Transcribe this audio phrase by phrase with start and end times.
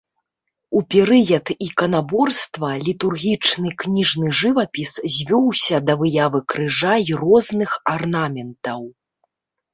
[0.77, 8.81] У перыяд іканаборства літургічны кніжны жывапіс звёўся да выявы крыжа і розных арнаментаў.